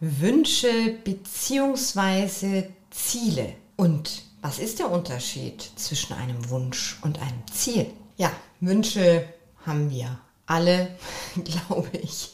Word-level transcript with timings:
Wünsche 0.00 0.94
bzw. 1.04 2.70
Ziele. 2.90 3.52
Und 3.76 4.22
was 4.40 4.58
ist 4.58 4.78
der 4.78 4.90
Unterschied 4.90 5.70
zwischen 5.76 6.14
einem 6.14 6.48
Wunsch 6.48 6.98
und 7.02 7.20
einem 7.20 7.46
Ziel? 7.52 7.86
Ja, 8.16 8.32
Wünsche 8.60 9.26
haben 9.66 9.90
wir 9.90 10.18
alle, 10.46 10.96
glaube 11.44 11.90
ich. 11.98 12.30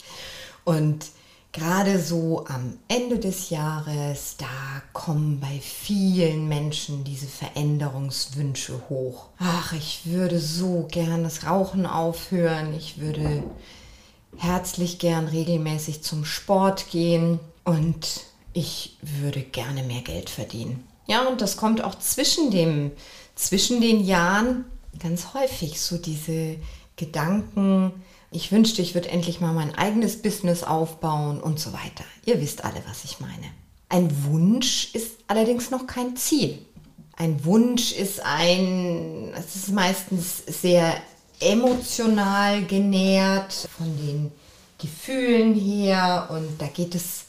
Und 0.63 1.07
gerade 1.51 1.99
so 1.99 2.45
am 2.47 2.79
Ende 2.87 3.19
des 3.19 3.49
Jahres, 3.49 4.37
da 4.37 4.81
kommen 4.93 5.41
bei 5.41 5.59
vielen 5.59 6.47
Menschen 6.47 7.03
diese 7.03 7.27
Veränderungswünsche 7.27 8.81
hoch. 8.87 9.25
Ach, 9.39 9.73
ich 9.73 10.03
würde 10.05 10.39
so 10.39 10.87
gern 10.89 11.25
das 11.25 11.45
Rauchen 11.45 11.85
aufhören. 11.85 12.73
Ich 12.73 13.01
würde 13.01 13.43
herzlich 14.37 14.99
gern 14.99 15.27
regelmäßig 15.27 16.01
zum 16.01 16.23
Sport 16.23 16.89
gehen 16.91 17.41
und 17.67 18.21
ich 18.53 18.97
würde 19.01 19.41
gerne 19.41 19.83
mehr 19.83 20.01
Geld 20.01 20.29
verdienen. 20.29 20.87
Ja, 21.05 21.27
und 21.27 21.41
das 21.41 21.57
kommt 21.57 21.83
auch 21.83 21.95
zwischen 21.99 22.49
dem 22.49 22.91
zwischen 23.35 23.81
den 23.81 24.03
Jahren 24.03 24.65
ganz 24.99 25.33
häufig 25.33 25.79
so 25.79 25.97
diese 25.97 26.55
Gedanken, 26.95 27.91
ich 28.31 28.51
wünschte, 28.51 28.81
ich 28.81 28.95
würde 28.95 29.09
endlich 29.09 29.41
mal 29.41 29.53
mein 29.53 29.75
eigenes 29.75 30.21
Business 30.21 30.63
aufbauen 30.63 31.39
und 31.39 31.59
so 31.59 31.71
weiter. 31.73 32.03
Ihr 32.25 32.41
wisst 32.41 32.63
alle, 32.63 32.81
was 32.87 33.03
ich 33.03 33.19
meine. 33.19 33.51
Ein 33.89 34.25
Wunsch 34.25 34.93
ist 34.93 35.17
allerdings 35.27 35.69
noch 35.69 35.85
kein 35.85 36.15
Ziel. 36.15 36.57
Ein 37.15 37.43
Wunsch 37.45 37.91
ist 37.91 38.21
ein, 38.21 39.33
es 39.37 39.55
ist 39.55 39.69
meistens 39.69 40.43
sehr 40.45 40.95
emotional 41.39 42.65
genährt 42.65 43.67
von 43.77 43.95
den 43.97 44.31
Gefühlen 44.77 45.53
her 45.53 46.29
und 46.31 46.59
da 46.59 46.67
geht 46.67 46.95
es 46.95 47.26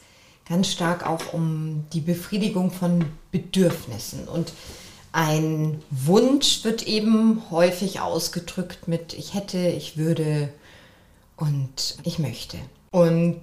ganz 0.49 0.69
stark 0.69 1.07
auch 1.07 1.33
um 1.33 1.85
die 1.93 2.01
Befriedigung 2.01 2.71
von 2.71 3.05
Bedürfnissen 3.31 4.29
und 4.29 4.53
ein 5.13 5.83
Wunsch 5.91 6.65
wird 6.65 6.87
eben 6.87 7.43
häufig 7.51 8.01
ausgedrückt 8.01 8.89
mit 8.89 9.15
ich 9.15 9.35
hätte, 9.35 9.59
ich 9.59 9.97
würde 9.97 10.53
und 11.37 11.97
ich 12.05 12.19
möchte. 12.19 12.59
Und 12.91 13.41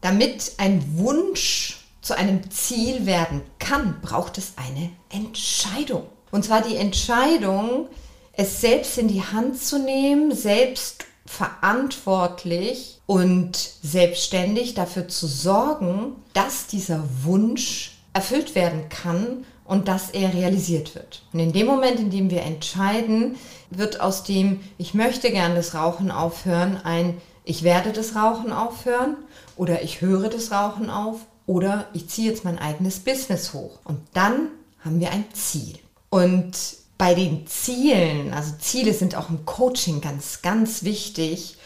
damit 0.00 0.52
ein 0.58 0.98
Wunsch 0.98 1.78
zu 2.02 2.16
einem 2.16 2.50
Ziel 2.50 3.06
werden 3.06 3.42
kann, 3.58 4.00
braucht 4.00 4.38
es 4.38 4.54
eine 4.56 4.90
Entscheidung. 5.10 6.06
Und 6.30 6.44
zwar 6.44 6.62
die 6.62 6.76
Entscheidung, 6.76 7.88
es 8.32 8.60
selbst 8.60 8.98
in 8.98 9.08
die 9.08 9.22
Hand 9.22 9.60
zu 9.60 9.78
nehmen, 9.78 10.34
selbst 10.34 11.06
verantwortlich 11.26 13.00
und 13.06 13.56
selbstständig 13.56 14.74
dafür 14.74 15.08
zu 15.08 15.26
sorgen, 15.26 16.16
dass 16.32 16.66
dieser 16.66 17.02
Wunsch 17.22 17.98
erfüllt 18.12 18.54
werden 18.54 18.88
kann 18.88 19.44
und 19.64 19.88
dass 19.88 20.10
er 20.10 20.32
realisiert 20.32 20.94
wird. 20.94 21.22
Und 21.32 21.40
in 21.40 21.52
dem 21.52 21.66
Moment, 21.66 21.98
in 21.98 22.10
dem 22.10 22.30
wir 22.30 22.42
entscheiden, 22.42 23.36
wird 23.70 24.00
aus 24.00 24.22
dem 24.22 24.60
Ich 24.78 24.94
möchte 24.94 25.30
gern 25.30 25.54
das 25.54 25.74
Rauchen 25.74 26.10
aufhören 26.10 26.80
ein 26.82 27.20
Ich 27.44 27.62
werde 27.62 27.92
das 27.92 28.14
Rauchen 28.16 28.52
aufhören 28.52 29.16
oder 29.56 29.82
ich 29.82 30.00
höre 30.00 30.28
das 30.28 30.50
Rauchen 30.50 30.90
auf 30.90 31.26
oder 31.46 31.86
ich 31.92 32.08
ziehe 32.08 32.30
jetzt 32.30 32.44
mein 32.44 32.58
eigenes 32.58 33.00
Business 33.00 33.52
hoch. 33.52 33.78
Und 33.84 34.00
dann 34.14 34.48
haben 34.84 35.00
wir 35.00 35.10
ein 35.10 35.24
Ziel. 35.32 35.78
Und 36.10 36.56
bei 36.98 37.14
den 37.14 37.46
Zielen, 37.46 38.32
also 38.32 38.54
Ziele 38.58 38.94
sind 38.94 39.16
auch 39.16 39.28
im 39.28 39.44
Coaching 39.44 40.00
ganz, 40.00 40.42
ganz 40.42 40.82
wichtig. 40.82 41.56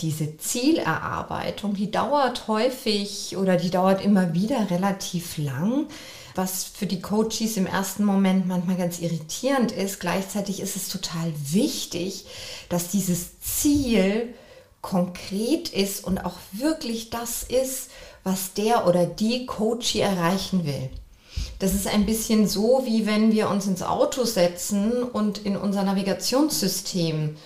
Diese 0.00 0.36
Zielerarbeitung, 0.36 1.74
die 1.74 1.90
dauert 1.90 2.48
häufig 2.48 3.36
oder 3.36 3.56
die 3.56 3.70
dauert 3.70 4.04
immer 4.04 4.34
wieder 4.34 4.70
relativ 4.70 5.36
lang 5.36 5.86
was 6.34 6.64
für 6.64 6.86
die 6.86 7.00
Coaches 7.00 7.56
im 7.56 7.66
ersten 7.66 8.04
Moment 8.04 8.46
manchmal 8.46 8.76
ganz 8.76 9.00
irritierend 9.00 9.72
ist. 9.72 10.00
Gleichzeitig 10.00 10.60
ist 10.60 10.76
es 10.76 10.88
total 10.88 11.32
wichtig, 11.50 12.26
dass 12.68 12.88
dieses 12.88 13.40
Ziel 13.40 14.34
konkret 14.80 15.68
ist 15.68 16.04
und 16.04 16.24
auch 16.24 16.38
wirklich 16.52 17.10
das 17.10 17.42
ist, 17.42 17.90
was 18.24 18.54
der 18.54 18.86
oder 18.86 19.06
die 19.06 19.46
Coachie 19.46 20.00
erreichen 20.00 20.64
will. 20.64 20.90
Das 21.60 21.74
ist 21.74 21.86
ein 21.86 22.06
bisschen 22.06 22.48
so, 22.48 22.82
wie 22.86 23.06
wenn 23.06 23.32
wir 23.32 23.50
uns 23.50 23.66
ins 23.66 23.82
Auto 23.82 24.24
setzen 24.24 25.02
und 25.02 25.38
in 25.38 25.58
unser 25.58 25.82
Navigationssystem 25.82 27.36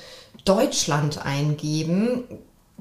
Deutschland 0.44 1.26
eingeben. 1.26 2.22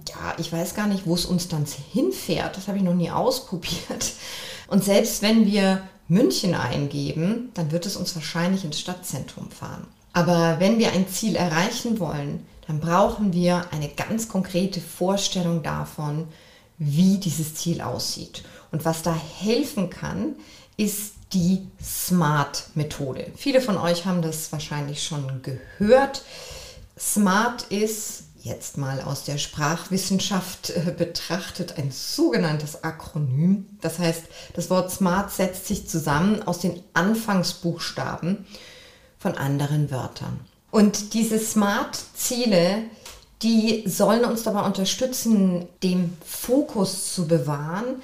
Ja, 0.07 0.35
ich 0.37 0.53
weiß 0.53 0.75
gar 0.75 0.85
nicht, 0.85 1.07
wo 1.07 1.15
es 1.15 1.25
uns 1.25 1.47
dann 1.47 1.65
hinfährt. 1.91 2.55
Das 2.55 2.67
habe 2.67 2.77
ich 2.77 2.83
noch 2.83 2.93
nie 2.93 3.09
ausprobiert. 3.09 4.13
Und 4.67 4.83
selbst 4.83 5.23
wenn 5.23 5.47
wir 5.47 5.81
München 6.07 6.53
eingeben, 6.53 7.49
dann 7.55 7.71
wird 7.71 7.87
es 7.87 7.95
uns 7.95 8.13
wahrscheinlich 8.15 8.63
ins 8.63 8.79
Stadtzentrum 8.79 9.49
fahren. 9.49 9.87
Aber 10.13 10.59
wenn 10.59 10.77
wir 10.77 10.91
ein 10.91 11.07
Ziel 11.07 11.35
erreichen 11.35 11.99
wollen, 11.99 12.45
dann 12.67 12.79
brauchen 12.79 13.33
wir 13.33 13.65
eine 13.71 13.89
ganz 13.89 14.29
konkrete 14.29 14.81
Vorstellung 14.81 15.63
davon, 15.63 16.27
wie 16.77 17.17
dieses 17.17 17.55
Ziel 17.55 17.81
aussieht. 17.81 18.43
Und 18.71 18.85
was 18.85 19.01
da 19.01 19.15
helfen 19.39 19.89
kann, 19.89 20.35
ist 20.77 21.13
die 21.33 21.67
SMART-Methode. 21.81 23.31
Viele 23.35 23.61
von 23.61 23.77
euch 23.77 24.05
haben 24.05 24.21
das 24.21 24.51
wahrscheinlich 24.51 25.03
schon 25.03 25.41
gehört. 25.41 26.23
SMART 26.97 27.63
ist 27.69 28.23
jetzt 28.43 28.77
mal 28.77 29.01
aus 29.01 29.23
der 29.23 29.37
Sprachwissenschaft 29.37 30.71
äh, 30.71 30.93
betrachtet 30.95 31.77
ein 31.77 31.91
sogenanntes 31.91 32.83
Akronym. 32.83 33.65
Das 33.81 33.99
heißt, 33.99 34.23
das 34.53 34.69
Wort 34.69 34.91
SMART 34.91 35.31
setzt 35.31 35.67
sich 35.67 35.87
zusammen 35.87 36.43
aus 36.43 36.59
den 36.59 36.83
Anfangsbuchstaben 36.93 38.45
von 39.17 39.37
anderen 39.37 39.89
Wörtern. 39.91 40.41
Und 40.71 41.13
diese 41.13 41.39
SMART-Ziele, 41.39 42.83
die 43.41 43.83
sollen 43.87 44.25
uns 44.25 44.43
dabei 44.43 44.65
unterstützen, 44.65 45.67
den 45.81 46.17
Fokus 46.25 47.13
zu 47.13 47.27
bewahren. 47.27 48.01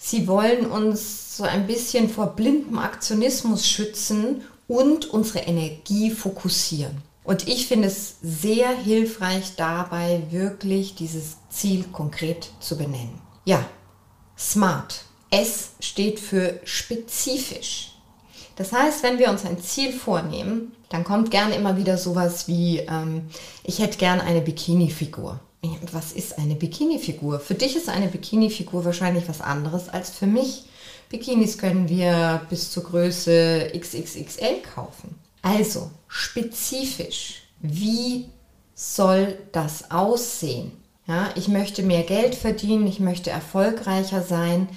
Sie 0.00 0.28
wollen 0.28 0.66
uns 0.66 1.36
so 1.36 1.42
ein 1.42 1.66
bisschen 1.66 2.08
vor 2.08 2.36
blindem 2.36 2.78
Aktionismus 2.78 3.68
schützen 3.68 4.42
und 4.68 5.06
unsere 5.10 5.40
Energie 5.40 6.12
fokussieren. 6.12 7.02
Und 7.24 7.46
ich 7.48 7.66
finde 7.66 7.88
es 7.88 8.14
sehr 8.22 8.70
hilfreich 8.70 9.56
dabei, 9.56 10.22
wirklich 10.30 10.94
dieses 10.94 11.36
Ziel 11.50 11.84
konkret 11.92 12.50
zu 12.60 12.78
benennen. 12.78 13.20
Ja, 13.44 13.66
SMART. 14.38 15.04
S 15.30 15.72
steht 15.80 16.20
für 16.20 16.58
spezifisch. 16.64 17.92
Das 18.56 18.72
heißt, 18.72 19.02
wenn 19.02 19.18
wir 19.18 19.28
uns 19.30 19.44
ein 19.44 19.60
Ziel 19.60 19.92
vornehmen, 19.92 20.72
dann 20.88 21.04
kommt 21.04 21.30
gern 21.30 21.52
immer 21.52 21.76
wieder 21.76 21.98
sowas 21.98 22.48
wie, 22.48 22.78
ähm, 22.78 23.28
ich 23.62 23.80
hätte 23.80 23.98
gern 23.98 24.20
eine 24.20 24.40
Bikini-Figur. 24.40 25.38
Was 25.92 26.12
ist 26.12 26.38
eine 26.38 26.54
Bikini-Figur? 26.54 27.40
Für 27.40 27.54
dich 27.54 27.74
ist 27.74 27.88
eine 27.88 28.08
Bikini-Figur 28.08 28.84
wahrscheinlich 28.84 29.28
was 29.28 29.40
anderes 29.40 29.88
als 29.88 30.10
für 30.10 30.26
mich. 30.26 30.64
Bikinis 31.08 31.58
können 31.58 31.88
wir 31.88 32.42
bis 32.50 32.70
zur 32.70 32.84
Größe 32.84 33.72
XXXL 33.74 34.62
kaufen. 34.74 35.18
Also 35.42 35.90
spezifisch, 36.06 37.42
wie 37.60 38.26
soll 38.74 39.38
das 39.52 39.90
aussehen? 39.90 40.72
Ja, 41.06 41.30
ich 41.36 41.48
möchte 41.48 41.82
mehr 41.82 42.02
Geld 42.02 42.34
verdienen, 42.34 42.86
ich 42.86 43.00
möchte 43.00 43.30
erfolgreicher 43.30 44.22
sein. 44.22 44.68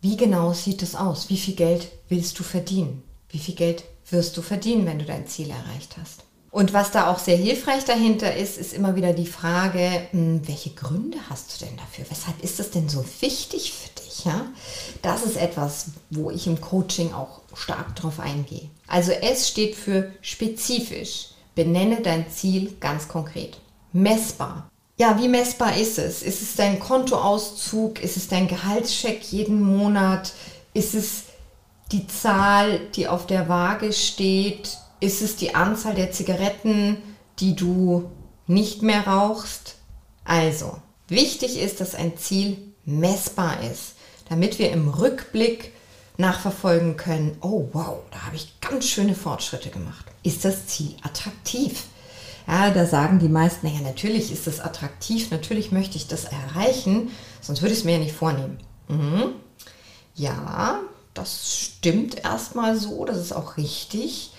Wie 0.00 0.16
genau 0.16 0.52
sieht 0.52 0.82
es 0.82 0.94
aus? 0.94 1.28
Wie 1.28 1.36
viel 1.36 1.54
Geld 1.54 1.88
willst 2.08 2.38
du 2.38 2.42
verdienen? 2.42 3.02
Wie 3.28 3.38
viel 3.38 3.54
Geld 3.54 3.84
wirst 4.10 4.36
du 4.36 4.42
verdienen, 4.42 4.86
wenn 4.86 4.98
du 4.98 5.04
dein 5.04 5.26
Ziel 5.26 5.50
erreicht 5.50 5.96
hast? 6.00 6.24
Und 6.54 6.72
was 6.72 6.92
da 6.92 7.10
auch 7.10 7.18
sehr 7.18 7.36
hilfreich 7.36 7.84
dahinter 7.84 8.36
ist, 8.36 8.58
ist 8.58 8.74
immer 8.74 8.94
wieder 8.94 9.12
die 9.12 9.26
Frage, 9.26 10.06
hm, 10.12 10.46
welche 10.46 10.70
Gründe 10.70 11.18
hast 11.28 11.60
du 11.60 11.64
denn 11.64 11.76
dafür? 11.76 12.04
Weshalb 12.08 12.44
ist 12.44 12.60
das 12.60 12.70
denn 12.70 12.88
so 12.88 13.04
wichtig 13.18 13.72
für 13.72 14.00
dich? 14.00 14.24
Ja? 14.24 14.46
Das 15.02 15.24
ist 15.24 15.36
etwas, 15.36 15.86
wo 16.10 16.30
ich 16.30 16.46
im 16.46 16.60
Coaching 16.60 17.12
auch 17.12 17.40
stark 17.56 17.96
drauf 17.96 18.20
eingehe. 18.20 18.70
Also 18.86 19.10
S 19.10 19.48
steht 19.48 19.74
für 19.74 20.12
spezifisch. 20.20 21.30
Benenne 21.56 22.02
dein 22.02 22.30
Ziel 22.30 22.76
ganz 22.78 23.08
konkret. 23.08 23.58
Messbar. 23.92 24.70
Ja, 24.96 25.20
wie 25.20 25.26
messbar 25.26 25.76
ist 25.76 25.98
es? 25.98 26.22
Ist 26.22 26.40
es 26.40 26.54
dein 26.54 26.78
Kontoauszug? 26.78 28.00
Ist 28.00 28.16
es 28.16 28.28
dein 28.28 28.46
Gehaltscheck 28.46 29.24
jeden 29.24 29.60
Monat? 29.60 30.32
Ist 30.72 30.94
es 30.94 31.24
die 31.90 32.06
Zahl, 32.06 32.78
die 32.94 33.08
auf 33.08 33.26
der 33.26 33.48
Waage 33.48 33.92
steht? 33.92 34.78
Ist 35.04 35.20
es 35.20 35.36
die 35.36 35.54
Anzahl 35.54 35.94
der 35.94 36.12
Zigaretten, 36.12 36.96
die 37.38 37.54
du 37.54 38.10
nicht 38.46 38.80
mehr 38.80 39.06
rauchst? 39.06 39.74
Also, 40.24 40.78
wichtig 41.08 41.60
ist, 41.60 41.82
dass 41.82 41.94
ein 41.94 42.16
Ziel 42.16 42.56
messbar 42.86 43.62
ist, 43.70 43.96
damit 44.30 44.58
wir 44.58 44.70
im 44.72 44.88
Rückblick 44.88 45.72
nachverfolgen 46.16 46.96
können, 46.96 47.36
oh 47.42 47.68
wow, 47.74 47.98
da 48.12 48.24
habe 48.24 48.36
ich 48.36 48.58
ganz 48.62 48.86
schöne 48.86 49.14
Fortschritte 49.14 49.68
gemacht. 49.68 50.06
Ist 50.22 50.46
das 50.46 50.68
Ziel 50.68 50.96
attraktiv? 51.02 51.84
Ja, 52.46 52.70
da 52.70 52.86
sagen 52.86 53.18
die 53.18 53.28
meisten, 53.28 53.66
naja, 53.66 53.80
natürlich 53.82 54.32
ist 54.32 54.46
es 54.46 54.58
attraktiv, 54.58 55.30
natürlich 55.30 55.70
möchte 55.70 55.98
ich 55.98 56.06
das 56.06 56.24
erreichen, 56.24 57.10
sonst 57.42 57.60
würde 57.60 57.74
ich 57.74 57.80
es 57.80 57.84
mir 57.84 57.92
ja 57.92 57.98
nicht 57.98 58.16
vornehmen. 58.16 58.56
Mhm. 58.88 59.34
Ja, 60.14 60.80
das 61.12 61.60
stimmt 61.60 62.24
erstmal 62.24 62.78
so, 62.78 63.04
das 63.04 63.18
ist 63.18 63.32
auch 63.32 63.58
richtig. 63.58 64.30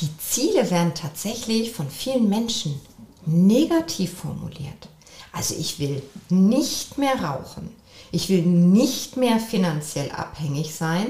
Die 0.00 0.08
Ziele 0.18 0.70
werden 0.70 0.94
tatsächlich 0.94 1.72
von 1.72 1.90
vielen 1.90 2.28
Menschen 2.28 2.80
negativ 3.26 4.14
formuliert. 4.14 4.88
Also 5.32 5.54
ich 5.54 5.78
will 5.78 6.02
nicht 6.28 6.98
mehr 6.98 7.22
rauchen. 7.22 7.70
Ich 8.10 8.28
will 8.28 8.42
nicht 8.42 9.16
mehr 9.16 9.38
finanziell 9.38 10.10
abhängig 10.10 10.74
sein 10.74 11.06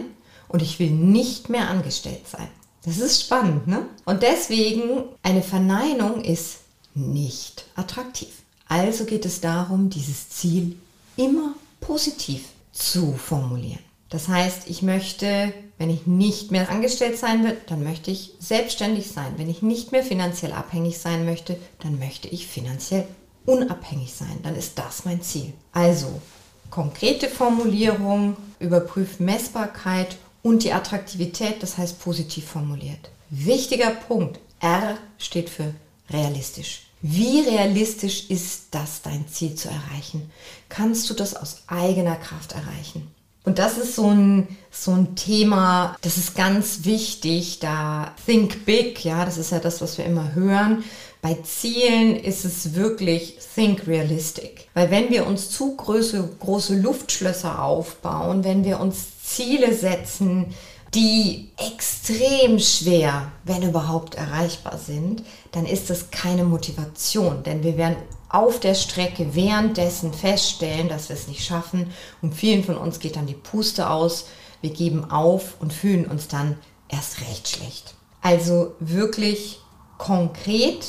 und 0.48 0.62
ich 0.62 0.78
will 0.78 0.90
nicht 0.90 1.48
mehr 1.48 1.68
angestellt 1.68 2.28
sein. 2.28 2.48
Das 2.84 2.98
ist 2.98 3.22
spannend, 3.22 3.66
ne? 3.66 3.86
Und 4.04 4.22
deswegen, 4.22 5.04
eine 5.22 5.42
Verneinung 5.42 6.20
ist 6.20 6.58
nicht 6.94 7.64
attraktiv. 7.74 8.42
Also 8.68 9.04
geht 9.04 9.24
es 9.24 9.40
darum, 9.40 9.90
dieses 9.90 10.28
Ziel 10.30 10.76
immer 11.16 11.54
positiv 11.80 12.44
zu 12.72 13.12
formulieren. 13.14 13.91
Das 14.12 14.28
heißt, 14.28 14.68
ich 14.68 14.82
möchte, 14.82 15.54
wenn 15.78 15.88
ich 15.88 16.06
nicht 16.06 16.50
mehr 16.50 16.68
angestellt 16.68 17.18
sein 17.18 17.44
will, 17.44 17.56
dann 17.66 17.82
möchte 17.82 18.10
ich 18.10 18.34
selbstständig 18.38 19.10
sein. 19.10 19.32
Wenn 19.38 19.48
ich 19.48 19.62
nicht 19.62 19.90
mehr 19.90 20.02
finanziell 20.02 20.52
abhängig 20.52 20.98
sein 20.98 21.24
möchte, 21.24 21.56
dann 21.78 21.98
möchte 21.98 22.28
ich 22.28 22.46
finanziell 22.46 23.06
unabhängig 23.46 24.12
sein. 24.12 24.38
Dann 24.42 24.54
ist 24.54 24.78
das 24.78 25.06
mein 25.06 25.22
Ziel. 25.22 25.54
Also 25.72 26.20
konkrete 26.68 27.26
Formulierung, 27.26 28.36
überprüft 28.58 29.18
Messbarkeit 29.18 30.18
und 30.42 30.62
die 30.62 30.74
Attraktivität, 30.74 31.62
das 31.62 31.78
heißt 31.78 31.98
positiv 31.98 32.44
formuliert. 32.44 33.10
Wichtiger 33.30 33.92
Punkt, 33.92 34.40
R 34.60 34.98
steht 35.16 35.48
für 35.48 35.72
realistisch. 36.10 36.82
Wie 37.00 37.40
realistisch 37.40 38.28
ist 38.28 38.66
das, 38.72 39.00
dein 39.00 39.26
Ziel 39.28 39.54
zu 39.54 39.68
erreichen? 39.68 40.30
Kannst 40.68 41.08
du 41.08 41.14
das 41.14 41.34
aus 41.34 41.62
eigener 41.66 42.16
Kraft 42.16 42.52
erreichen? 42.52 43.10
Und 43.44 43.58
das 43.58 43.76
ist 43.76 43.96
so 43.96 44.08
ein, 44.08 44.46
so 44.70 44.92
ein 44.92 45.16
Thema, 45.16 45.96
das 46.02 46.16
ist 46.16 46.36
ganz 46.36 46.84
wichtig, 46.84 47.58
da 47.58 48.14
think 48.24 48.64
big, 48.64 49.04
ja, 49.04 49.24
das 49.24 49.36
ist 49.36 49.50
ja 49.50 49.58
das, 49.58 49.80
was 49.80 49.98
wir 49.98 50.04
immer 50.04 50.34
hören. 50.34 50.84
Bei 51.22 51.34
Zielen 51.42 52.16
ist 52.16 52.44
es 52.44 52.74
wirklich 52.74 53.38
think 53.54 53.86
realistic. 53.86 54.68
Weil 54.74 54.90
wenn 54.90 55.10
wir 55.10 55.26
uns 55.26 55.50
zu 55.50 55.76
große, 55.76 56.36
große 56.38 56.76
Luftschlösser 56.76 57.62
aufbauen, 57.62 58.44
wenn 58.44 58.64
wir 58.64 58.80
uns 58.80 59.22
Ziele 59.24 59.74
setzen, 59.74 60.54
die 60.94 61.50
extrem 61.56 62.58
schwer, 62.58 63.32
wenn 63.44 63.62
überhaupt 63.62 64.14
erreichbar 64.14 64.78
sind, 64.78 65.22
dann 65.52 65.64
ist 65.64 65.90
das 65.90 66.10
keine 66.10 66.44
Motivation, 66.44 67.42
denn 67.42 67.62
wir 67.62 67.76
werden 67.76 67.96
auf 68.32 68.58
der 68.60 68.74
Strecke 68.74 69.34
währenddessen 69.34 70.12
feststellen, 70.12 70.88
dass 70.88 71.08
wir 71.08 71.16
es 71.16 71.28
nicht 71.28 71.44
schaffen 71.44 71.92
und 72.22 72.34
vielen 72.34 72.64
von 72.64 72.76
uns 72.76 72.98
geht 72.98 73.16
dann 73.16 73.26
die 73.26 73.34
Puste 73.34 73.90
aus, 73.90 74.26
wir 74.62 74.70
geben 74.70 75.10
auf 75.10 75.60
und 75.60 75.72
fühlen 75.72 76.06
uns 76.06 76.28
dann 76.28 76.56
erst 76.88 77.20
recht 77.20 77.48
schlecht. 77.48 77.94
Also 78.22 78.74
wirklich 78.80 79.60
konkret 79.98 80.86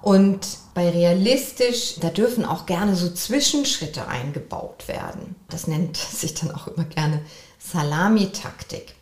und 0.00 0.46
bei 0.74 0.88
realistisch, 0.88 1.96
da 2.00 2.08
dürfen 2.08 2.44
auch 2.44 2.64
gerne 2.64 2.94
so 2.94 3.10
Zwischenschritte 3.10 4.06
eingebaut 4.06 4.86
werden. 4.86 5.34
Das 5.50 5.66
nennt 5.66 5.96
sich 5.96 6.34
dann 6.34 6.52
auch 6.52 6.68
immer 6.68 6.84
gerne 6.84 7.20
Salamitaktik. 7.58 8.94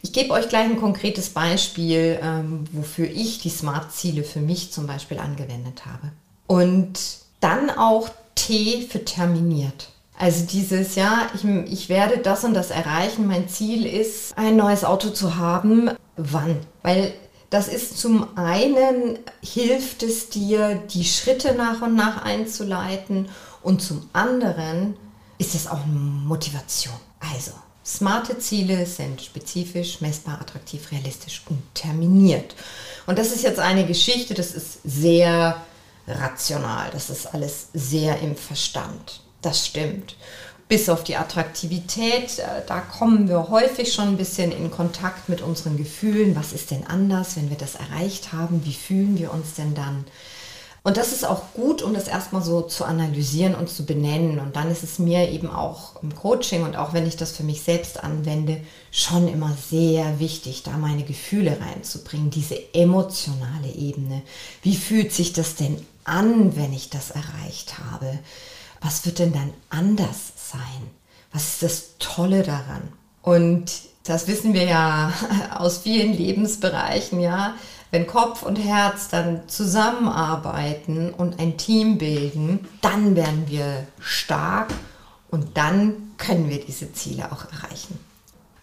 Ich 0.00 0.12
gebe 0.12 0.32
euch 0.32 0.48
gleich 0.48 0.64
ein 0.64 0.80
konkretes 0.80 1.30
Beispiel, 1.30 2.18
ähm, 2.22 2.64
wofür 2.72 3.06
ich 3.10 3.40
die 3.40 3.50
Smart-Ziele 3.50 4.24
für 4.24 4.40
mich 4.40 4.72
zum 4.72 4.86
Beispiel 4.86 5.18
angewendet 5.18 5.84
habe. 5.86 6.12
Und 6.46 6.98
dann 7.40 7.70
auch 7.70 8.10
T 8.34 8.86
für 8.88 9.04
terminiert. 9.04 9.90
Also 10.18 10.44
dieses, 10.46 10.96
ja, 10.96 11.28
ich, 11.34 11.44
ich 11.44 11.88
werde 11.88 12.18
das 12.18 12.42
und 12.44 12.54
das 12.54 12.70
erreichen. 12.70 13.26
Mein 13.26 13.48
Ziel 13.48 13.86
ist, 13.86 14.36
ein 14.36 14.56
neues 14.56 14.84
Auto 14.84 15.10
zu 15.10 15.36
haben. 15.36 15.90
Wann? 16.16 16.56
Weil 16.82 17.14
das 17.50 17.68
ist 17.68 17.98
zum 17.98 18.36
einen, 18.36 19.18
hilft 19.42 20.02
es 20.02 20.28
dir, 20.28 20.74
die 20.74 21.04
Schritte 21.04 21.54
nach 21.54 21.82
und 21.82 21.94
nach 21.94 22.24
einzuleiten 22.24 23.28
und 23.62 23.80
zum 23.80 24.08
anderen 24.12 24.96
ist 25.38 25.54
es 25.54 25.66
auch 25.66 25.82
eine 25.82 25.94
Motivation. 25.94 26.94
Also, 27.32 27.52
smarte 27.84 28.38
Ziele 28.38 28.84
sind 28.86 29.22
spezifisch, 29.22 30.00
messbar, 30.00 30.40
attraktiv, 30.40 30.90
realistisch 30.92 31.42
und 31.48 31.62
terminiert. 31.74 32.54
Und 33.06 33.18
das 33.18 33.32
ist 33.32 33.44
jetzt 33.44 33.60
eine 33.60 33.86
Geschichte, 33.86 34.34
das 34.34 34.52
ist 34.52 34.80
sehr 34.84 35.56
rational, 36.08 36.90
das 36.92 37.10
ist 37.10 37.26
alles 37.26 37.68
sehr 37.74 38.20
im 38.20 38.36
Verstand. 38.36 39.20
Das 39.42 39.66
stimmt 39.66 40.16
bis 40.68 40.88
auf 40.90 41.02
die 41.02 41.16
Attraktivität, 41.16 42.38
äh, 42.38 42.62
da 42.66 42.80
kommen 42.80 43.28
wir 43.28 43.48
häufig 43.48 43.92
schon 43.92 44.08
ein 44.08 44.16
bisschen 44.16 44.52
in 44.52 44.70
Kontakt 44.70 45.28
mit 45.28 45.40
unseren 45.40 45.76
Gefühlen. 45.76 46.36
Was 46.36 46.52
ist 46.52 46.70
denn 46.70 46.86
anders, 46.86 47.36
wenn 47.36 47.48
wir 47.50 47.56
das 47.56 47.74
erreicht 47.74 48.32
haben? 48.32 48.64
Wie 48.64 48.74
fühlen 48.74 49.18
wir 49.18 49.32
uns 49.32 49.54
denn 49.54 49.74
dann? 49.74 50.04
Und 50.88 50.96
das 50.96 51.12
ist 51.12 51.26
auch 51.26 51.52
gut, 51.52 51.82
um 51.82 51.92
das 51.92 52.08
erstmal 52.08 52.40
so 52.40 52.62
zu 52.62 52.86
analysieren 52.86 53.54
und 53.54 53.68
zu 53.68 53.84
benennen. 53.84 54.38
Und 54.38 54.56
dann 54.56 54.70
ist 54.70 54.82
es 54.82 54.98
mir 54.98 55.28
eben 55.28 55.50
auch 55.50 56.02
im 56.02 56.14
Coaching 56.14 56.62
und 56.62 56.76
auch 56.78 56.94
wenn 56.94 57.06
ich 57.06 57.18
das 57.18 57.32
für 57.32 57.42
mich 57.42 57.60
selbst 57.60 58.02
anwende, 58.02 58.62
schon 58.90 59.28
immer 59.28 59.54
sehr 59.68 60.18
wichtig, 60.18 60.62
da 60.62 60.78
meine 60.78 61.02
Gefühle 61.02 61.58
reinzubringen, 61.60 62.30
diese 62.30 62.72
emotionale 62.72 63.68
Ebene. 63.76 64.22
Wie 64.62 64.76
fühlt 64.76 65.12
sich 65.12 65.34
das 65.34 65.56
denn 65.56 65.76
an, 66.04 66.56
wenn 66.56 66.72
ich 66.72 66.88
das 66.88 67.10
erreicht 67.10 67.74
habe? 67.90 68.18
Was 68.80 69.04
wird 69.04 69.18
denn 69.18 69.34
dann 69.34 69.52
anders 69.68 70.32
sein? 70.36 70.88
Was 71.34 71.48
ist 71.48 71.62
das 71.62 71.84
Tolle 71.98 72.42
daran? 72.44 72.88
Und 73.20 73.70
das 74.04 74.26
wissen 74.26 74.54
wir 74.54 74.64
ja 74.64 75.12
aus 75.54 75.76
vielen 75.76 76.14
Lebensbereichen, 76.14 77.20
ja. 77.20 77.56
Wenn 77.90 78.06
Kopf 78.06 78.42
und 78.42 78.56
Herz 78.56 79.08
dann 79.08 79.48
zusammenarbeiten 79.48 81.12
und 81.12 81.38
ein 81.40 81.56
Team 81.56 81.98
bilden, 81.98 82.68
dann 82.80 83.16
werden 83.16 83.44
wir 83.48 83.86
stark 84.00 84.68
und 85.30 85.56
dann 85.56 86.12
können 86.18 86.50
wir 86.50 86.64
diese 86.64 86.92
Ziele 86.92 87.32
auch 87.32 87.44
erreichen. 87.52 87.98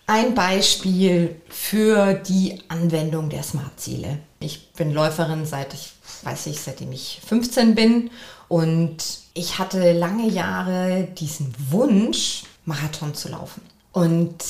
Ein 0.08 0.36
Beispiel 0.36 1.41
für 1.50 2.13
die 2.13 2.62
Anwendung 2.67 3.29
der 3.29 3.41
Smart-Ziele. 3.41 4.20
Ich 4.39 4.72
bin 4.74 4.94
Läuferin 4.94 5.46
seit 5.46 5.74
ich 5.74 5.96
weiß 6.25 6.48
ich, 6.48 6.60
seitdem 6.60 6.91
ich 6.91 7.22
15 7.25 7.75
bin 7.75 8.10
und 8.48 8.98
ich 9.34 9.60
hatte 9.60 9.94
lange 9.94 10.27
Jahre 10.27 11.08
diesen 11.17 11.53
Wunsch, 11.70 12.44
Marathon 12.65 13.13
zu 13.13 13.29
laufen. 13.29 13.62
Und 13.91 14.44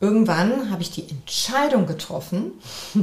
irgendwann 0.00 0.70
habe 0.70 0.82
ich 0.82 0.90
die 0.90 1.08
Entscheidung 1.08 1.86
getroffen, 1.86 2.52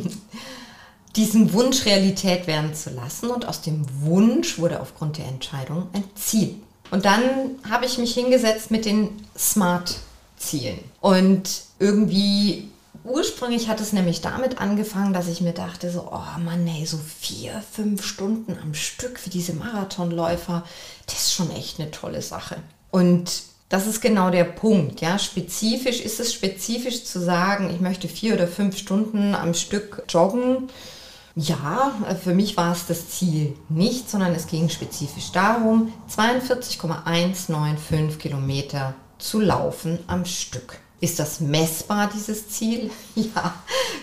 diesen 1.17 1.53
Wunsch 1.53 1.85
Realität 1.85 2.47
werden 2.47 2.73
zu 2.73 2.91
lassen. 2.91 3.29
Und 3.29 3.47
aus 3.47 3.61
dem 3.61 3.85
Wunsch 4.01 4.59
wurde 4.59 4.79
aufgrund 4.79 5.17
der 5.17 5.25
Entscheidung 5.25 5.87
ein 5.93 6.03
Ziel. 6.15 6.55
Und 6.91 7.03
dann 7.03 7.23
habe 7.69 7.85
ich 7.85 7.97
mich 7.97 8.13
hingesetzt 8.13 8.71
mit 8.71 8.85
den 8.85 9.09
Smart-Zielen. 9.37 10.79
Und 11.01 11.49
irgendwie 11.79 12.69
Ursprünglich 13.07 13.69
hat 13.69 13.79
es 13.79 13.93
nämlich 13.93 14.19
damit 14.19 14.59
angefangen, 14.59 15.13
dass 15.13 15.29
ich 15.29 15.39
mir 15.39 15.53
dachte, 15.53 15.89
so, 15.89 16.09
oh 16.11 16.39
Mann, 16.39 16.67
ey, 16.67 16.85
so 16.85 16.97
vier, 16.97 17.63
fünf 17.71 18.05
Stunden 18.05 18.57
am 18.61 18.73
Stück 18.73 19.25
wie 19.25 19.29
diese 19.29 19.53
Marathonläufer, 19.53 20.63
das 21.05 21.15
ist 21.15 21.33
schon 21.33 21.49
echt 21.51 21.79
eine 21.79 21.89
tolle 21.89 22.21
Sache. 22.21 22.57
Und 22.91 23.43
das 23.69 23.87
ist 23.87 24.01
genau 24.01 24.29
der 24.29 24.43
Punkt, 24.43 24.99
ja. 24.99 25.19
Spezifisch 25.19 26.01
ist 26.01 26.19
es 26.19 26.33
spezifisch 26.33 27.05
zu 27.05 27.19
sagen, 27.19 27.69
ich 27.73 27.79
möchte 27.79 28.09
vier 28.09 28.33
oder 28.33 28.47
fünf 28.47 28.77
Stunden 28.77 29.35
am 29.35 29.53
Stück 29.53 30.03
joggen. 30.09 30.69
Ja, 31.39 31.93
für 32.23 32.33
mich 32.33 32.57
war 32.57 32.71
es 32.71 32.87
das 32.87 33.09
Ziel 33.09 33.55
nicht, 33.69 34.09
sondern 34.09 34.33
es 34.33 34.47
ging 34.47 34.69
spezifisch 34.69 35.31
darum, 35.31 35.93
42,195 36.07 38.17
Kilometer 38.17 38.95
zu 39.19 39.39
laufen 39.39 39.99
am 40.07 40.25
Stück. 40.25 40.79
Ist 40.99 41.19
das 41.19 41.39
messbar, 41.39 42.09
dieses 42.11 42.49
Ziel? 42.49 42.89
Ja, 43.15 43.53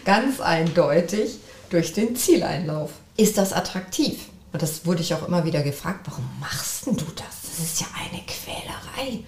ganz 0.04 0.40
eindeutig 0.40 1.38
durch 1.70 1.92
den 1.92 2.14
Zieleinlauf. 2.14 2.92
Ist 3.16 3.36
das 3.36 3.52
attraktiv? 3.52 4.28
Und 4.52 4.62
das 4.62 4.86
wurde 4.86 5.02
ich 5.02 5.12
auch 5.12 5.26
immer 5.26 5.44
wieder 5.44 5.64
gefragt, 5.64 6.06
warum 6.08 6.30
machst 6.38 6.86
du 6.86 6.92
das? 6.92 7.42
Das 7.42 7.58
ist 7.58 7.80
ja 7.80 7.88
eine 7.98 8.22
Quälerei. 8.22 9.24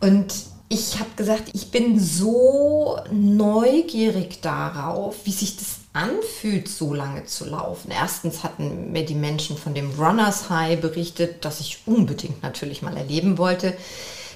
Und 0.00 0.34
ich 0.68 0.98
habe 0.98 1.10
gesagt, 1.14 1.50
ich 1.52 1.70
bin 1.70 2.00
so 2.00 2.98
neugierig 3.12 4.40
darauf, 4.40 5.14
wie 5.24 5.32
sich 5.32 5.56
das 5.56 5.75
anfühlt, 5.96 6.68
so 6.68 6.92
lange 6.92 7.24
zu 7.24 7.46
laufen. 7.46 7.90
Erstens 7.90 8.44
hatten 8.44 8.92
mir 8.92 9.04
die 9.04 9.14
Menschen 9.14 9.56
von 9.56 9.74
dem 9.74 9.90
Runners 9.98 10.50
High 10.50 10.80
berichtet, 10.80 11.44
das 11.44 11.60
ich 11.60 11.80
unbedingt 11.86 12.42
natürlich 12.42 12.82
mal 12.82 12.96
erleben 12.96 13.38
wollte. 13.38 13.74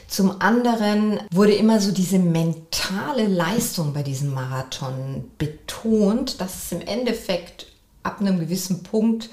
Zum 0.09 0.41
anderen 0.41 1.21
wurde 1.31 1.55
immer 1.55 1.81
so 1.81 1.93
diese 1.93 2.19
mentale 2.19 3.27
Leistung 3.27 3.93
bei 3.93 4.03
diesem 4.03 4.33
Marathon 4.35 5.31
betont, 5.39 6.41
dass 6.41 6.65
es 6.65 6.73
im 6.73 6.81
Endeffekt 6.81 7.67
ab 8.03 8.21
einem 8.21 8.41
gewissen 8.41 8.83
Punkt 8.83 9.29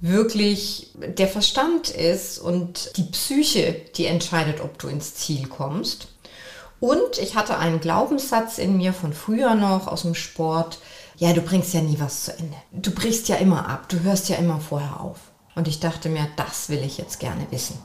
wirklich 0.00 0.90
der 0.96 1.28
Verstand 1.28 1.88
ist 1.90 2.38
und 2.38 2.96
die 2.96 3.04
Psyche, 3.04 3.80
die 3.96 4.06
entscheidet, 4.06 4.60
ob 4.60 4.78
du 4.78 4.88
ins 4.88 5.14
Ziel 5.14 5.46
kommst. 5.46 6.08
Und 6.80 7.18
ich 7.20 7.34
hatte 7.34 7.58
einen 7.58 7.80
Glaubenssatz 7.80 8.58
in 8.58 8.76
mir 8.76 8.92
von 8.92 9.12
früher 9.12 9.54
noch 9.54 9.86
aus 9.86 10.02
dem 10.02 10.14
Sport. 10.14 10.78
Ja, 11.16 11.32
du 11.32 11.40
bringst 11.40 11.74
ja 11.74 11.80
nie 11.80 11.98
was 11.98 12.24
zu 12.24 12.38
Ende. 12.38 12.56
Du 12.72 12.92
brichst 12.92 13.28
ja 13.28 13.36
immer 13.36 13.68
ab. 13.68 13.88
Du 13.88 14.00
hörst 14.00 14.28
ja 14.28 14.36
immer 14.36 14.60
vorher 14.60 15.00
auf. 15.00 15.18
Und 15.54 15.66
ich 15.66 15.80
dachte 15.80 16.08
mir, 16.08 16.28
das 16.36 16.68
will 16.68 16.82
ich 16.84 16.98
jetzt 16.98 17.18
gerne 17.18 17.46
wissen. 17.50 17.78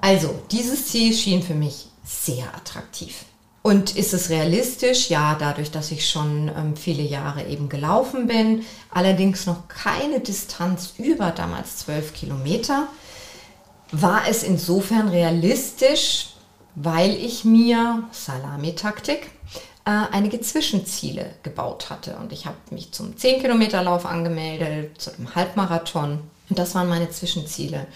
Also, 0.00 0.34
dieses 0.50 0.88
Ziel 0.88 1.12
schien 1.12 1.42
für 1.42 1.54
mich 1.54 1.88
sehr 2.04 2.46
attraktiv. 2.54 3.24
Und 3.62 3.96
ist 3.96 4.12
es 4.12 4.28
realistisch? 4.28 5.08
Ja, 5.08 5.36
dadurch, 5.38 5.70
dass 5.70 5.90
ich 5.90 6.08
schon 6.08 6.50
ähm, 6.54 6.76
viele 6.76 7.02
Jahre 7.02 7.46
eben 7.46 7.70
gelaufen 7.70 8.26
bin, 8.26 8.62
allerdings 8.90 9.46
noch 9.46 9.68
keine 9.68 10.20
Distanz 10.20 10.92
über 10.98 11.30
damals 11.30 11.78
12 11.78 12.12
Kilometer, 12.12 12.88
war 13.90 14.28
es 14.28 14.42
insofern 14.42 15.08
realistisch, 15.08 16.33
weil 16.74 17.14
ich 17.14 17.44
mir, 17.44 18.04
Salamitaktik, 18.10 19.30
äh, 19.84 19.90
einige 20.12 20.40
Zwischenziele 20.40 21.30
gebaut 21.42 21.90
hatte. 21.90 22.16
Und 22.16 22.32
ich 22.32 22.46
habe 22.46 22.56
mich 22.70 22.92
zum 22.92 23.16
10 23.16 23.40
Kilometer 23.40 23.82
Lauf 23.82 24.06
angemeldet, 24.06 25.00
zu 25.00 25.14
einem 25.14 25.34
Halbmarathon. 25.34 26.20
Und 26.48 26.58
das 26.58 26.74
waren 26.74 26.88
meine 26.88 27.10
Zwischenziele. 27.10 27.86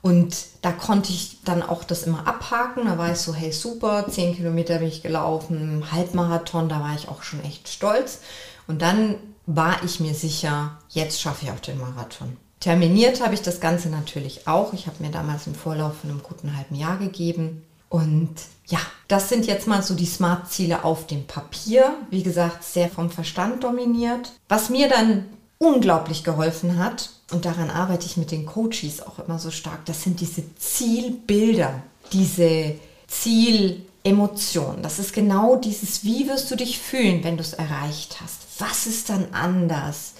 Und 0.00 0.36
da 0.62 0.70
konnte 0.70 1.12
ich 1.12 1.38
dann 1.44 1.62
auch 1.62 1.82
das 1.82 2.02
immer 2.02 2.26
abhaken. 2.26 2.84
Da 2.84 2.98
war 2.98 3.12
ich 3.12 3.18
so, 3.18 3.34
hey 3.34 3.52
super, 3.52 4.06
10 4.08 4.36
Kilometer 4.36 4.78
bin 4.78 4.88
ich 4.88 5.02
gelaufen, 5.02 5.82
Halbmarathon, 5.90 6.68
da 6.68 6.80
war 6.80 6.94
ich 6.94 7.08
auch 7.08 7.22
schon 7.22 7.42
echt 7.42 7.68
stolz. 7.68 8.20
Und 8.66 8.82
dann 8.82 9.16
war 9.46 9.82
ich 9.82 10.00
mir 10.00 10.14
sicher, 10.14 10.78
jetzt 10.90 11.20
schaffe 11.20 11.46
ich 11.46 11.50
auch 11.50 11.60
den 11.60 11.78
Marathon. 11.78 12.36
Terminiert 12.60 13.22
habe 13.22 13.34
ich 13.34 13.42
das 13.42 13.60
Ganze 13.60 13.88
natürlich 13.88 14.46
auch. 14.46 14.72
Ich 14.72 14.86
habe 14.86 15.02
mir 15.02 15.10
damals 15.10 15.46
einen 15.46 15.56
Vorlauf 15.56 15.98
von 16.00 16.10
einem 16.10 16.22
guten 16.22 16.56
halben 16.56 16.74
Jahr 16.74 16.96
gegeben. 16.96 17.62
Und 17.94 18.34
ja, 18.66 18.80
das 19.06 19.28
sind 19.28 19.46
jetzt 19.46 19.68
mal 19.68 19.80
so 19.80 19.94
die 19.94 20.04
Smart-Ziele 20.04 20.82
auf 20.82 21.06
dem 21.06 21.28
Papier. 21.28 21.94
Wie 22.10 22.24
gesagt, 22.24 22.64
sehr 22.64 22.88
vom 22.88 23.08
Verstand 23.08 23.62
dominiert. 23.62 24.32
Was 24.48 24.68
mir 24.68 24.88
dann 24.88 25.26
unglaublich 25.58 26.24
geholfen 26.24 26.76
hat, 26.76 27.10
und 27.30 27.44
daran 27.44 27.70
arbeite 27.70 28.06
ich 28.06 28.16
mit 28.16 28.32
den 28.32 28.46
Coaches 28.46 29.00
auch 29.00 29.20
immer 29.20 29.38
so 29.38 29.52
stark, 29.52 29.84
das 29.84 30.02
sind 30.02 30.18
diese 30.18 30.42
Zielbilder, 30.56 31.84
diese 32.12 32.74
Zielemotionen. 33.06 34.82
Das 34.82 34.98
ist 34.98 35.12
genau 35.12 35.54
dieses, 35.54 36.02
wie 36.02 36.26
wirst 36.28 36.50
du 36.50 36.56
dich 36.56 36.80
fühlen, 36.80 37.22
wenn 37.22 37.36
du 37.36 37.44
es 37.44 37.52
erreicht 37.52 38.20
hast? 38.20 38.40
Was 38.58 38.88
ist 38.88 39.08
dann 39.08 39.28
anders? 39.30 40.14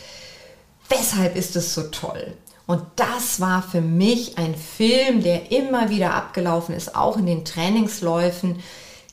Weshalb 0.88 1.34
ist 1.34 1.56
es 1.56 1.74
so 1.74 1.82
toll? 1.88 2.34
Und 2.66 2.82
das 2.96 3.40
war 3.40 3.62
für 3.62 3.82
mich 3.82 4.38
ein 4.38 4.54
Film, 4.54 5.22
der 5.22 5.52
immer 5.52 5.90
wieder 5.90 6.14
abgelaufen 6.14 6.74
ist, 6.74 6.96
auch 6.96 7.18
in 7.18 7.26
den 7.26 7.44
Trainingsläufen, 7.44 8.60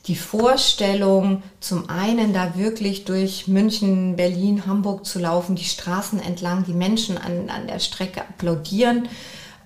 die 0.06 0.16
Vorstellung, 0.16 1.42
zum 1.60 1.88
einen 1.88 2.32
da 2.32 2.56
wirklich 2.56 3.04
durch 3.04 3.46
München, 3.46 4.16
Berlin, 4.16 4.66
Hamburg 4.66 5.06
zu 5.06 5.20
laufen, 5.20 5.54
die 5.54 5.64
Straßen 5.64 6.20
entlang, 6.20 6.64
die 6.64 6.72
Menschen 6.72 7.18
an, 7.18 7.48
an 7.50 7.66
der 7.68 7.78
Strecke 7.78 8.22
applaudieren. 8.22 9.08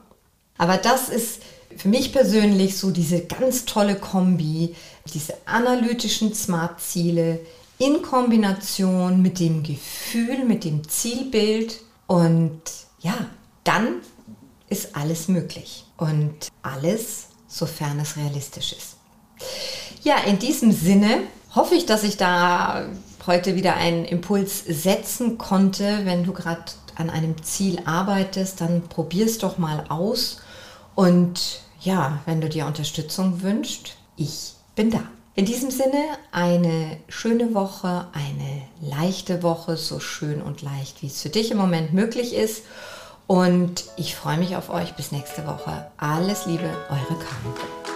Aber 0.59 0.77
das 0.77 1.09
ist 1.09 1.43
für 1.77 1.89
mich 1.89 2.13
persönlich 2.13 2.79
so 2.79 2.91
diese 2.91 3.23
ganz 3.23 3.65
tolle 3.65 3.97
Kombi, 3.97 4.75
diese 5.13 5.35
analytischen 5.47 6.35
Smart-Ziele 6.35 7.41
in 7.79 8.03
Kombination 8.03 9.21
mit 9.21 9.39
dem 9.41 9.63
Gefühl, 9.63 10.45
mit 10.45 10.65
dem 10.65 10.89
Zielbild 10.89 11.81
und 12.07 12.63
ja, 13.01 13.15
dann 13.65 14.01
ist 14.69 14.97
alles 14.97 15.29
möglich 15.29 15.85
und 15.97 16.49
alles, 16.63 17.27
sofern 17.49 18.01
es 18.01 18.17
realistisch 18.17 18.73
ist. 18.73 18.97
Ja, 20.03 20.19
in 20.19 20.39
diesem 20.39 20.73
Sinne 20.73 21.21
hoffe 21.55 21.75
ich, 21.75 21.87
dass 21.87 22.05
ich 22.05 22.17
da 22.17 22.87
heute 23.27 23.55
wieder 23.55 23.75
einen 23.75 24.05
Impuls 24.05 24.65
setzen 24.65 25.39
konnte. 25.39 26.01
Wenn 26.05 26.25
du 26.25 26.33
gerade 26.33 26.65
an 26.97 27.11
einem 27.11 27.43
Ziel 27.43 27.81
arbeitest, 27.85 28.61
dann 28.61 28.83
probier 28.83 29.27
es 29.27 29.39
doch 29.39 29.59
mal 29.59 29.85
aus 29.89 30.39
und 30.97 31.61
ja, 31.81 32.21
wenn 32.25 32.41
du 32.41 32.49
dir 32.49 32.67
Unterstützung 32.67 33.43
wünschst, 33.43 33.97
ich 34.17 34.55
bin 34.75 34.91
da. 34.91 35.03
In 35.35 35.45
diesem 35.45 35.71
Sinne 35.71 36.03
eine 36.33 36.97
schöne 37.09 37.53
Woche, 37.55 38.07
eine 38.13 38.63
leichte 38.81 39.43
Woche, 39.43 39.77
so 39.77 40.01
schön 40.01 40.41
und 40.41 40.63
leicht, 40.63 41.03
wie 41.03 41.09
es 41.09 41.21
für 41.21 41.29
dich 41.29 41.51
im 41.51 41.59
Moment 41.59 41.93
möglich 41.93 42.35
ist. 42.35 42.63
Und 43.27 43.85
ich 43.99 44.17
freue 44.17 44.39
mich 44.39 44.57
auf 44.57 44.71
euch 44.71 44.95
bis 44.95 45.13
nächste 45.13 45.47
Woche. 45.47 45.89
Alles 45.99 46.47
Liebe, 46.47 46.71
eure 46.89 47.19
Karin. 47.19 47.96